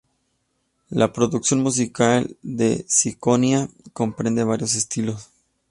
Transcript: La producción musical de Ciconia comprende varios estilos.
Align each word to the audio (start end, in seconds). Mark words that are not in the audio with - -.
La 0.89 1.13
producción 1.13 1.61
musical 1.61 2.35
de 2.41 2.83
Ciconia 2.89 3.69
comprende 3.93 4.43
varios 4.43 4.73
estilos. 4.73 5.29